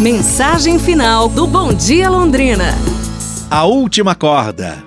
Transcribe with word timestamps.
Mensagem 0.00 0.76
final 0.76 1.28
do 1.28 1.46
Bom 1.46 1.72
Dia 1.72 2.10
Londrina. 2.10 2.74
A 3.48 3.64
última 3.64 4.12
corda. 4.12 4.82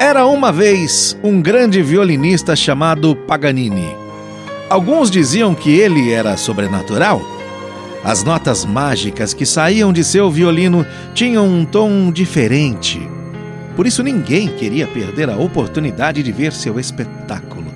Era 0.00 0.24
uma 0.24 0.50
vez 0.50 1.14
um 1.22 1.42
grande 1.42 1.82
violinista 1.82 2.56
chamado 2.56 3.14
Paganini. 3.14 3.94
Alguns 4.70 5.10
diziam 5.10 5.54
que 5.54 5.70
ele 5.78 6.12
era 6.12 6.34
sobrenatural. 6.38 7.20
As 8.02 8.24
notas 8.24 8.64
mágicas 8.64 9.34
que 9.34 9.44
saíam 9.44 9.92
de 9.92 10.02
seu 10.02 10.30
violino 10.30 10.86
tinham 11.12 11.46
um 11.46 11.66
tom 11.66 12.10
diferente. 12.10 13.06
Por 13.76 13.86
isso 13.86 14.02
ninguém 14.02 14.48
queria 14.48 14.86
perder 14.86 15.28
a 15.28 15.36
oportunidade 15.36 16.22
de 16.22 16.32
ver 16.32 16.54
seu 16.54 16.80
espetáculo. 16.80 17.66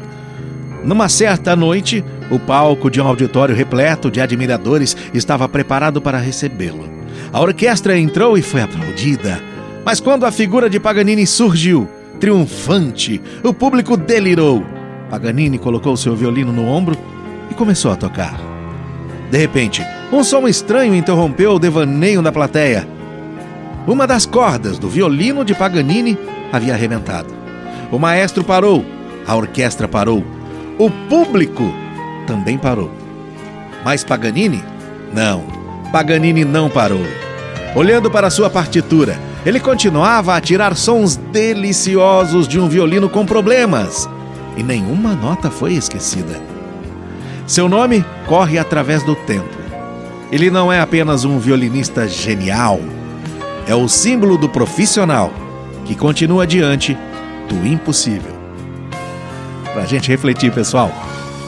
Numa 0.82 1.11
certa 1.11 1.54
noite, 1.54 2.02
o 2.30 2.38
palco 2.38 2.88
de 2.90 3.00
um 3.00 3.06
auditório 3.06 3.54
repleto 3.54 4.10
de 4.10 4.20
admiradores 4.20 4.96
estava 5.12 5.48
preparado 5.48 6.00
para 6.00 6.18
recebê-lo. 6.18 6.88
A 7.32 7.40
orquestra 7.40 7.98
entrou 7.98 8.38
e 8.38 8.43
foi 8.43 8.62
aplaudida. 8.62 9.43
Mas 9.84 10.00
quando 10.00 10.25
a 10.25 10.32
figura 10.32 10.71
de 10.71 10.79
Paganini 10.79 11.26
surgiu, 11.26 11.88
triunfante, 12.21 13.21
o 13.43 13.52
público 13.52 13.96
delirou. 13.96 14.64
Paganini 15.11 15.58
colocou 15.58 15.96
seu 15.96 16.14
violino 16.14 16.52
no 16.52 16.66
ombro 16.66 16.96
e 17.50 17.54
começou 17.54 17.90
a 17.90 17.96
tocar. 17.96 18.38
De 19.30 19.38
repente, 19.38 19.82
um 20.12 20.22
som 20.22 20.46
estranho 20.46 20.94
interrompeu 20.94 21.52
o 21.52 21.58
devaneio 21.58 22.22
da 22.22 22.30
plateia. 22.30 22.86
Uma 23.86 24.07
das 24.07 24.26
cordas 24.26 24.79
do 24.79 24.88
violino 24.88 25.44
de 25.44 25.54
Paganini 25.54 26.16
havia 26.52 26.74
arrebentado. 26.74 27.32
O 27.90 27.99
maestro 27.99 28.44
parou, 28.44 28.85
a 29.26 29.35
orquestra 29.35 29.88
parou, 29.88 30.24
o 30.79 30.90
público 31.08 31.72
também 32.30 32.56
parou. 32.56 32.89
Mas 33.84 34.05
Paganini? 34.05 34.62
Não, 35.12 35.42
Paganini 35.91 36.44
não 36.44 36.70
parou. 36.70 37.05
Olhando 37.75 38.08
para 38.08 38.30
sua 38.30 38.48
partitura, 38.48 39.19
ele 39.44 39.58
continuava 39.58 40.36
a 40.36 40.40
tirar 40.40 40.77
sons 40.77 41.16
deliciosos 41.16 42.46
de 42.46 42.60
um 42.60 42.68
violino 42.68 43.08
com 43.08 43.27
problemas, 43.27 44.08
e 44.56 44.62
nenhuma 44.62 45.14
nota 45.14 45.50
foi 45.50 45.72
esquecida. 45.72 46.40
Seu 47.48 47.68
nome 47.68 48.05
corre 48.27 48.58
através 48.58 49.02
do 49.02 49.16
tempo. 49.16 49.58
Ele 50.30 50.50
não 50.50 50.72
é 50.72 50.80
apenas 50.80 51.24
um 51.24 51.40
violinista 51.40 52.06
genial, 52.06 52.78
é 53.66 53.74
o 53.74 53.88
símbolo 53.88 54.38
do 54.38 54.48
profissional 54.48 55.33
que 55.84 55.96
continua 55.96 56.46
diante 56.46 56.96
do 57.48 57.66
impossível. 57.66 58.38
Pra 59.72 59.84
gente 59.84 60.08
refletir, 60.08 60.52
pessoal. 60.52 61.09